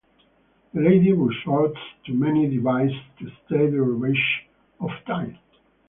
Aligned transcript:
The 0.73 0.81
lady 0.81 1.11
resorts 1.13 1.77
to 2.07 2.13
many 2.15 2.49
devices 2.49 2.97
to 3.19 3.29
stay 3.45 3.69
the 3.69 3.83
ravages 3.83 4.47
of 4.79 4.89
time. 5.05 5.37